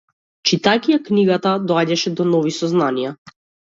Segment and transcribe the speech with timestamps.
[0.51, 3.19] Читајќи ја книгата доаѓаше до нови сознанија.